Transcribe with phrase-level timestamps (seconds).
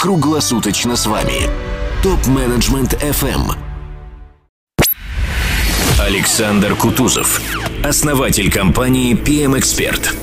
[0.00, 1.42] круглосуточно с вами.
[2.02, 3.52] Топ-менеджмент FM.
[5.98, 7.38] Александр Кутузов,
[7.84, 10.16] основатель компании PM Expert.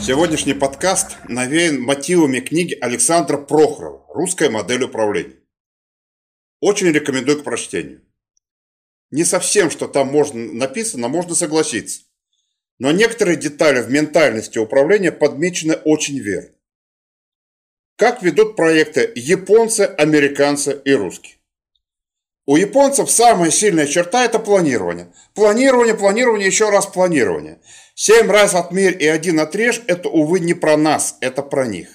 [0.00, 5.34] Сегодняшний подкаст навеян мотивами книги Александра Прохорова «Русская модель управления».
[6.60, 8.02] Очень рекомендую к прочтению.
[9.10, 12.02] Не совсем, что там можно написано, можно согласиться.
[12.78, 16.57] Но некоторые детали в ментальности управления подмечены очень верно.
[17.98, 21.34] Как ведут проекты японцы, американцы и русские?
[22.46, 25.12] У японцев самая сильная черта– это планирование.
[25.34, 27.58] Планирование, планирование, еще раз планирование.
[27.96, 31.88] Семь раз отмерь и один отрежь– это, увы, не про нас, это про них.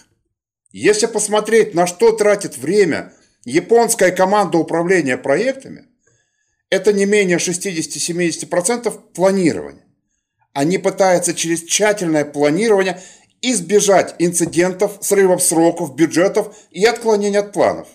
[0.73, 3.13] Если посмотреть, на что тратит время
[3.45, 5.85] японская команда управления проектами,
[6.69, 9.85] это не менее 60-70% планирования.
[10.51, 13.01] Они пытаются через тщательное планирование
[13.43, 17.87] избежать инцидентов, срывов сроков, бюджетов и отклонений от планов.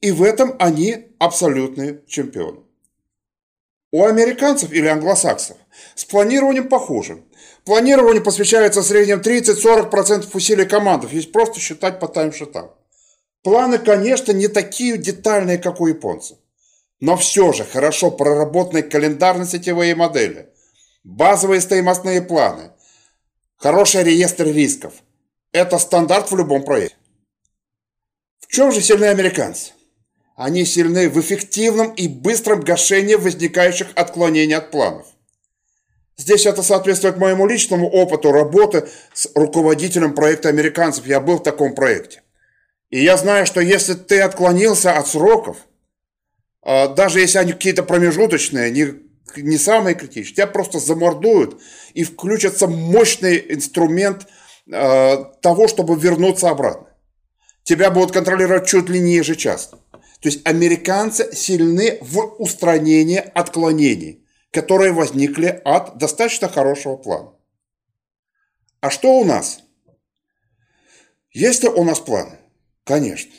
[0.00, 2.60] И в этом они абсолютные чемпионы.
[3.92, 5.56] У американцев или англосаксов
[5.94, 7.22] с планированием похоже.
[7.64, 12.70] Планированию посвящается в среднем 30-40% усилий командов, если просто считать по таймшитам.
[13.42, 16.38] Планы, конечно, не такие детальные, как у японцев.
[17.00, 20.48] Но все же хорошо проработанные календарно-сетевые модели–
[21.06, 22.72] Базовые стоимостные планы.
[23.56, 24.92] Хороший реестр рисков.
[25.50, 26.96] Это стандарт в любом проекте.
[28.40, 29.72] В чем же сильны американцы?
[30.36, 35.06] Они сильны в эффективном и быстром гашении возникающих отклонений от планов.
[36.18, 41.06] Здесь это соответствует моему личному опыту работы с руководителем проекта американцев.
[41.06, 42.22] Я был в таком проекте.
[42.90, 45.56] И я знаю, что если ты отклонился от сроков,
[46.62, 49.05] а, даже если они какие-то промежуточные, не
[49.36, 51.60] не самые критичные, тебя просто замордуют
[51.94, 54.26] и включится мощный инструмент
[54.70, 56.88] э, того, чтобы вернуться обратно.
[57.62, 59.78] Тебя будут контролировать чуть ли не ежечасно.
[60.20, 67.32] То есть американцы сильны в устранении отклонений, которые возникли от достаточно хорошего плана.
[68.80, 69.60] А что у нас?
[71.32, 72.38] Есть ли у нас планы?
[72.84, 73.32] Конечно.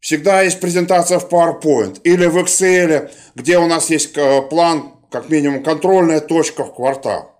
[0.00, 5.28] Всегда есть презентация в PowerPoint или в Excel, где у нас есть э, план как
[5.28, 7.34] минимум контрольная точка в квартал.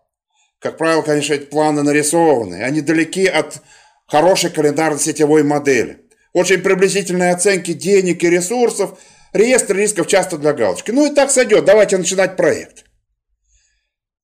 [0.58, 3.60] Как правило, конечно, эти планы нарисованы, они далеки от
[4.06, 6.06] хорошей календарно-сетевой модели.
[6.32, 8.98] Очень приблизительные оценки денег и ресурсов,
[9.32, 10.90] реестр рисков часто для галочки.
[10.90, 12.84] Ну и так сойдет, давайте начинать проект.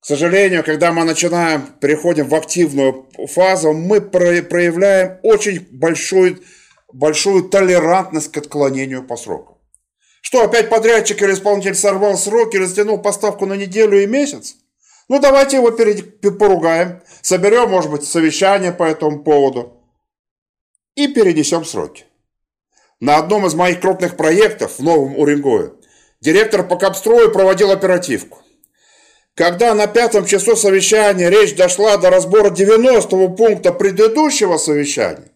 [0.00, 6.42] К сожалению, когда мы начинаем, переходим в активную фазу, мы проявляем очень большую,
[6.90, 9.59] большую толерантность к отклонению по срокам.
[10.30, 14.54] Что, опять подрядчик или исполнитель сорвал сроки, растянул поставку на неделю и месяц?
[15.08, 16.20] Ну, давайте его перед...
[16.38, 19.82] поругаем, соберем, может быть, совещание по этому поводу
[20.94, 22.04] и перенесем сроки.
[23.00, 25.72] На одном из моих крупных проектов в Новом Уренгое
[26.20, 28.38] директор по Капстрою проводил оперативку.
[29.34, 35.32] Когда на пятом часу совещания речь дошла до разбора 90-го пункта предыдущего совещания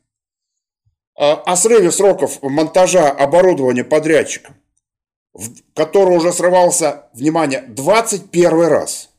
[1.17, 4.55] о срыве сроков монтажа оборудования подрядчиком,
[5.75, 9.11] который уже срывался, внимание, 21 раз.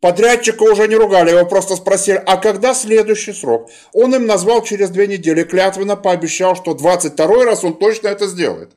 [0.00, 3.70] Подрядчика уже не ругали, его просто спросили, а когда следующий срок?
[3.92, 8.72] Он им назвал через две недели, клятвенно пообещал, что 22 раз он точно это сделает.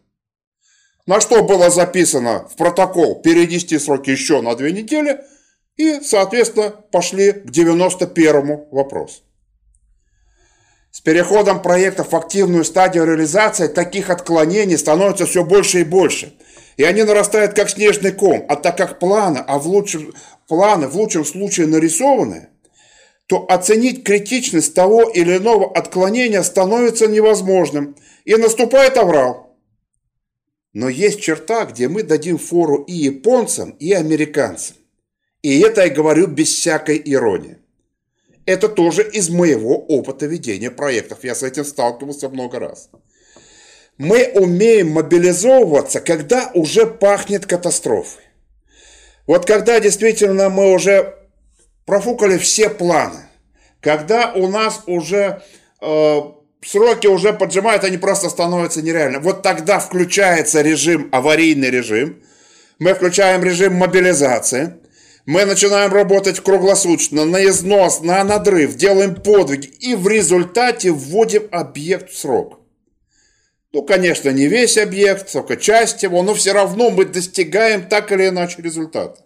[1.05, 5.19] На что было записано в протокол перенести сроки еще на две недели,
[5.75, 9.21] и, соответственно, пошли к 91 вопросу.
[10.91, 16.33] С переходом проектов в активную стадию реализации таких отклонений становится все больше и больше.
[16.77, 18.45] И они нарастают как снежный ком.
[18.47, 20.13] А так как планы, а в лучшем,
[20.47, 22.49] планы в лучшем случае нарисованы,
[23.25, 27.95] то оценить критичность того или иного отклонения становится невозможным.
[28.25, 29.57] И наступает аврал.
[30.73, 34.75] Но есть черта, где мы дадим фору и японцам, и американцам.
[35.41, 37.57] И это я говорю без всякой иронии.
[38.45, 41.23] Это тоже из моего опыта ведения проектов.
[41.23, 42.89] Я с этим сталкивался много раз.
[43.97, 48.23] Мы умеем мобилизовываться, когда уже пахнет катастрофой.
[49.25, 51.15] Вот когда действительно мы уже
[51.85, 53.27] профукали все планы,
[53.81, 55.41] когда у нас уже
[55.81, 56.21] э,
[56.65, 59.19] сроки уже поджимают, они просто становятся нереальны.
[59.19, 62.21] Вот тогда включается режим, аварийный режим,
[62.79, 64.75] мы включаем режим мобилизации–
[65.27, 72.09] мы начинаем работать круглосуточно, на износ, на надрыв, делаем подвиги и в результате вводим объект
[72.09, 72.56] в срок.
[73.73, 78.29] Ну, конечно, не весь объект, только часть его, но все равно мы достигаем так или
[78.29, 79.21] иначе результата.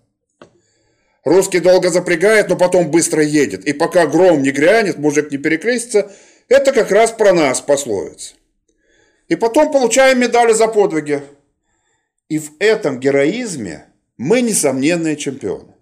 [1.24, 3.66] Русский долго запрягает, но потом быстро едет.
[3.66, 6.12] И пока гром не грянет, мужик не перекрестится,
[6.48, 8.34] это как раз про нас пословица.
[9.28, 11.22] И потом получаем медали за подвиги.
[12.28, 13.86] И в этом героизме
[14.18, 15.76] мы несомненные чемпионы.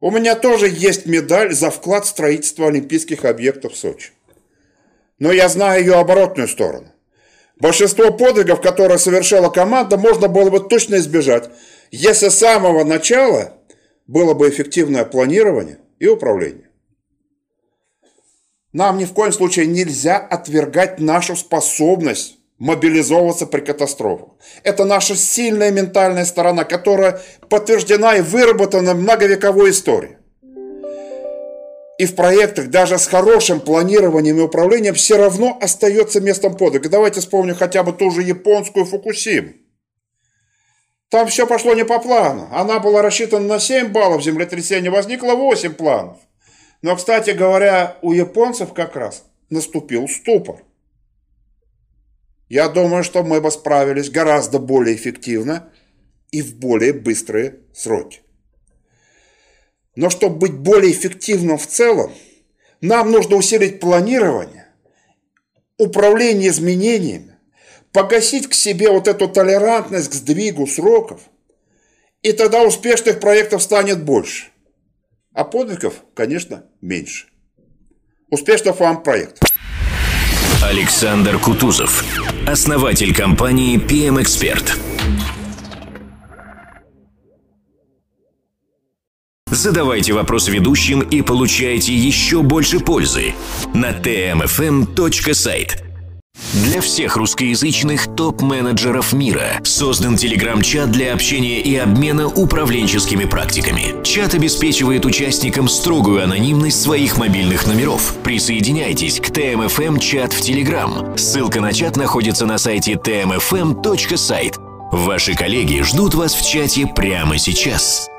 [0.00, 4.12] У меня тоже есть медаль за вклад в строительство олимпийских объектов в Сочи.
[5.18, 6.93] Но я знаю ее оборотную сторону.
[7.56, 11.50] Большинство подвигов, которые совершила команда, можно было бы точно избежать,
[11.90, 13.52] если с самого начала
[14.06, 16.70] было бы эффективное планирование и управление.
[18.72, 24.30] Нам ни в коем случае нельзя отвергать нашу способность мобилизовываться при катастрофах.
[24.64, 30.18] Это наша сильная ментальная сторона, которая подтверждена и выработана многовековой истории.
[31.98, 36.88] И в проектах даже с хорошим планированием и управлением все равно остается местом подвига.
[36.88, 39.52] Давайте вспомним хотя бы ту же японскую Фукусиму.
[41.08, 42.48] Там все пошло не по плану.
[42.50, 46.18] Она была рассчитана на 7 баллов землетрясения, возникло 8 планов.
[46.82, 50.64] Но, кстати говоря, у японцев как раз наступил ступор.
[52.48, 55.72] Я думаю, что мы бы справились гораздо более эффективно
[56.32, 58.23] и в более быстрые сроки.
[59.96, 62.12] Но чтобы быть более эффективным в целом,
[62.80, 64.66] нам нужно усилить планирование,
[65.78, 67.36] управление изменениями,
[67.92, 71.20] погасить к себе вот эту толерантность к сдвигу сроков,
[72.22, 74.46] и тогда успешных проектов станет больше,
[75.32, 77.26] а подвигов, конечно, меньше.
[78.30, 79.48] Успешных вам проектов!
[80.62, 82.04] Александр Кутузов,
[82.46, 84.72] основатель компании PM Expert.
[89.54, 93.34] Задавайте вопрос ведущим и получайте еще больше пользы
[93.72, 95.70] на tmfm.site.
[96.54, 104.02] Для всех русскоязычных топ-менеджеров мира создан телеграм-чат для общения и обмена управленческими практиками.
[104.02, 108.16] Чат обеспечивает участникам строгую анонимность своих мобильных номеров.
[108.24, 111.16] Присоединяйтесь к ТМФМ чат в Телеграм.
[111.16, 114.56] Ссылка на чат находится на сайте tmfm.site.
[114.90, 118.08] Ваши коллеги ждут вас в чате прямо сейчас.